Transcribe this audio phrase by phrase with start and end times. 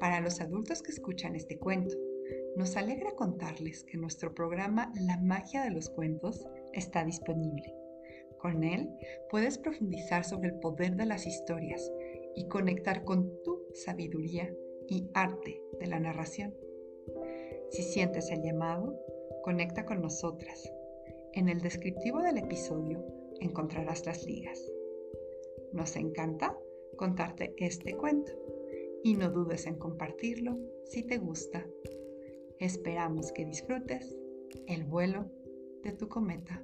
[0.00, 1.94] Para los adultos que escuchan este cuento,
[2.56, 7.74] nos alegra contarles que nuestro programa La magia de los cuentos está disponible.
[8.38, 8.88] Con él
[9.30, 11.92] puedes profundizar sobre el poder de las historias
[12.34, 14.50] y conectar con tu sabiduría
[14.88, 16.54] y arte de la narración.
[17.68, 18.98] Si sientes el llamado,
[19.42, 20.72] conecta con nosotras.
[21.34, 23.04] En el descriptivo del episodio
[23.40, 24.58] encontrarás las ligas.
[25.74, 26.56] Nos encanta
[26.96, 28.32] contarte este cuento
[29.02, 31.66] y no dudes en compartirlo si te gusta.
[32.58, 34.16] Esperamos que disfrutes
[34.66, 35.30] el vuelo
[35.82, 36.62] de tu cometa.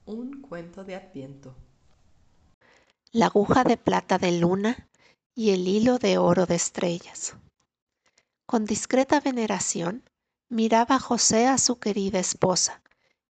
[0.04, 1.54] Un cuento de Adviento.
[3.12, 4.86] La aguja de plata de luna
[5.34, 7.36] y el hilo de oro de estrellas.
[8.44, 10.02] Con discreta veneración,
[10.50, 12.82] miraba José a su querida esposa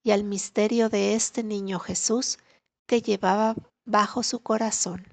[0.05, 2.37] y al misterio de este niño Jesús
[2.85, 5.03] que llevaba bajo su corazón.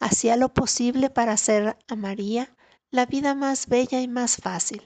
[0.00, 2.56] Hacía lo posible para hacer a María
[2.90, 4.82] la vida más bella y más fácil.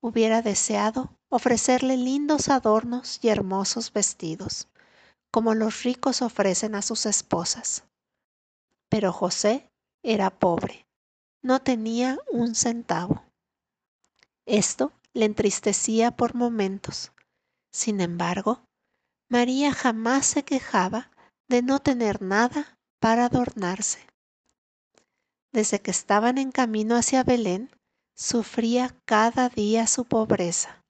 [0.00, 4.66] Hubiera deseado ofrecerle lindos adornos y hermosos vestidos,
[5.30, 7.84] como los ricos ofrecen a sus esposas.
[8.88, 9.70] Pero José
[10.02, 10.88] era pobre,
[11.40, 13.22] no tenía un centavo.
[14.44, 17.12] Esto le entristecía por momentos.
[17.72, 18.64] Sin embargo,
[19.28, 21.10] María jamás se quejaba
[21.48, 24.06] de no tener nada para adornarse.
[25.52, 27.70] Desde que estaban en camino hacia Belén,
[28.14, 30.84] sufría cada día su pobreza.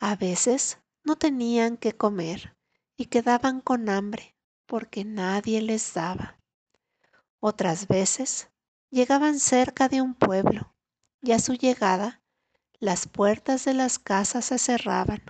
[0.00, 2.56] A veces no tenían que comer
[2.96, 4.36] y quedaban con hambre
[4.66, 6.38] porque nadie les daba.
[7.40, 8.50] Otras veces
[8.90, 10.74] llegaban cerca de un pueblo
[11.22, 12.22] y a su llegada
[12.80, 15.22] las puertas de las casas se cerraban.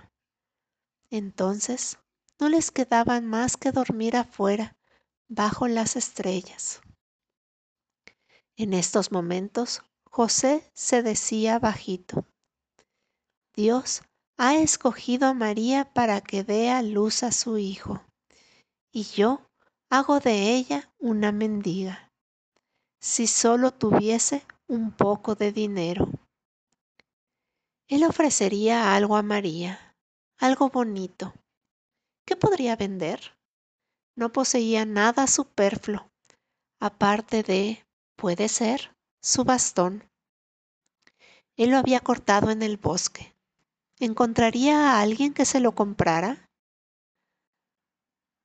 [1.15, 1.97] Entonces
[2.41, 4.75] no les quedaban más que dormir afuera,
[5.29, 6.81] bajo las estrellas.
[8.57, 12.25] En estos momentos José se decía bajito,
[13.55, 14.01] Dios
[14.35, 18.03] ha escogido a María para que dé a luz a su hijo,
[18.91, 19.39] y yo
[19.89, 22.11] hago de ella una mendiga.
[22.99, 26.09] Si solo tuviese un poco de dinero.
[27.87, 29.84] Él ofrecería algo a María,
[30.37, 31.33] algo bonito.
[32.25, 33.37] ¿Qué podría vender?
[34.15, 36.09] No poseía nada superfluo,
[36.79, 37.85] aparte de,
[38.15, 40.09] puede ser, su bastón.
[41.57, 43.33] Él lo había cortado en el bosque.
[43.99, 46.49] ¿Encontraría a alguien que se lo comprara?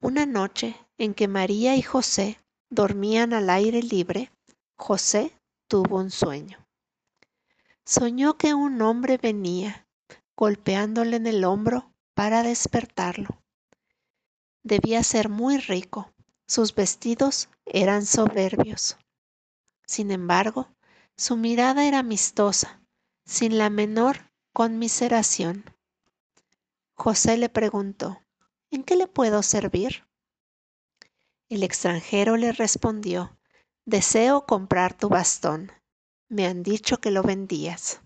[0.01, 2.39] Una noche en que María y José
[2.71, 4.31] dormían al aire libre,
[4.77, 5.37] José
[5.69, 6.59] tuvo un sueño.
[7.85, 9.87] Soñó que un hombre venía
[10.41, 13.43] golpeándole en el hombro para despertarlo.
[14.63, 16.15] Debía ser muy rico,
[16.47, 18.97] sus vestidos eran soberbios.
[19.87, 20.75] Sin embargo,
[21.15, 22.81] su mirada era amistosa,
[23.27, 25.63] sin la menor conmiseración.
[26.95, 28.23] José le preguntó,
[28.71, 30.07] ¿en qué le puedo servir?
[31.51, 33.37] El extranjero le respondió,
[33.85, 35.71] Deseo comprar tu bastón.
[36.31, 38.01] Me han dicho que lo vendías.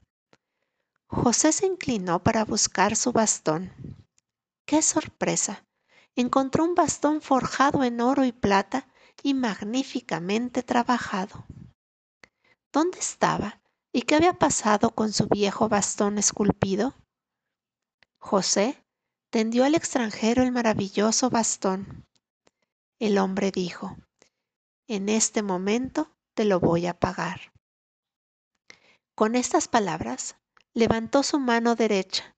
[1.07, 3.73] José se inclinó para buscar su bastón.
[4.67, 5.65] ¡Qué sorpresa!
[6.17, 8.89] Encontró un bastón forjado en oro y plata
[9.23, 11.47] y magníficamente trabajado.
[12.73, 13.61] ¿Dónde estaba
[13.93, 16.95] y qué había pasado con su viejo bastón esculpido?
[18.19, 18.83] José
[19.31, 22.07] tendió al extranjero el maravilloso bastón.
[22.99, 23.97] El hombre dijo,
[24.87, 27.53] en este momento te lo voy a pagar.
[29.15, 30.37] Con estas palabras,
[30.75, 32.37] levantó su mano derecha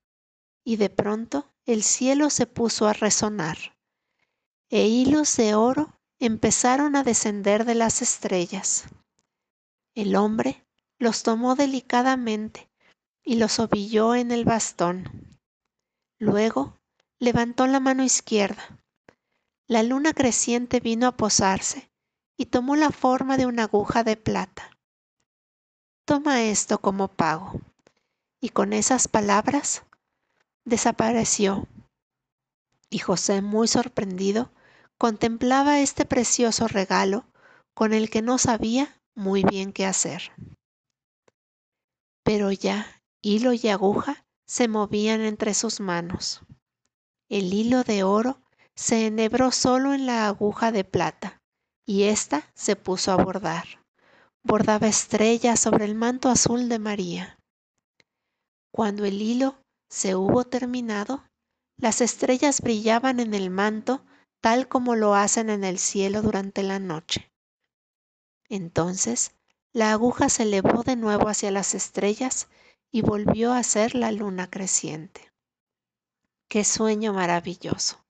[0.63, 3.57] y de pronto el cielo se puso a resonar,
[4.69, 8.85] e hilos de oro empezaron a descender de las estrellas.
[9.95, 10.67] El hombre
[10.99, 12.71] los tomó delicadamente
[13.25, 15.39] y los ovilló en el bastón.
[16.19, 16.79] Luego
[17.19, 18.63] levantó la mano izquierda.
[19.67, 21.91] La luna creciente vino a posarse
[22.37, 24.71] y tomó la forma de una aguja de plata.
[26.05, 27.61] Toma esto como pago.
[28.47, 29.83] Y con esas palabras
[30.65, 31.67] desapareció.
[32.89, 34.53] Y José, muy sorprendido,
[34.99, 37.27] contemplaba este precioso regalo
[37.75, 40.31] con el que no sabía muy bien qué hacer.
[42.23, 46.43] Pero ya hilo y aguja se movían entre sus manos.
[47.29, 48.41] El hilo de oro
[48.77, 51.43] se enhebró solo en la aguja de plata
[51.85, 53.85] y ésta se puso a bordar.
[54.45, 57.36] Bordaba estrellas sobre el manto azul de María.
[58.77, 59.57] Cuando el hilo
[59.89, 61.25] se hubo terminado,
[61.79, 64.05] las estrellas brillaban en el manto
[64.43, 67.33] tal como lo hacen en el cielo durante la noche.
[68.51, 69.33] Entonces
[69.73, 72.49] la aguja se elevó de nuevo hacia las estrellas
[72.93, 75.33] y volvió a ser la luna creciente.
[76.47, 78.05] Qué sueño maravilloso.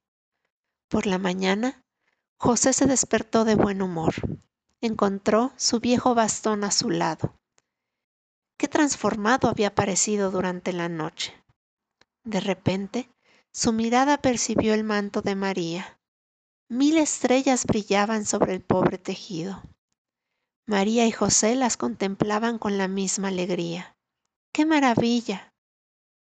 [0.88, 1.84] Por la mañana,
[2.38, 4.14] José se despertó de buen humor.
[4.80, 7.36] Encontró su viejo bastón a su lado.
[8.58, 11.34] Qué transformado había parecido durante la noche.
[12.24, 13.10] De repente,
[13.52, 15.98] su mirada percibió el manto de María.
[16.68, 19.62] Mil estrellas brillaban sobre el pobre tejido.
[20.66, 23.96] María y José las contemplaban con la misma alegría.
[24.52, 25.52] ¡Qué maravilla!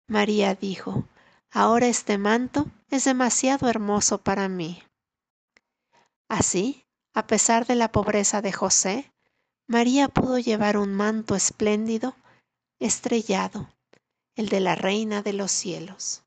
[0.09, 1.07] María dijo,
[1.51, 4.83] ahora este manto es demasiado hermoso para mí.
[6.29, 6.85] Así,
[7.15, 9.13] a pesar de la pobreza de José,
[9.69, 12.17] María pudo llevar un manto espléndido,
[12.85, 13.69] estrellado,
[14.35, 16.22] el de la Reina de los cielos.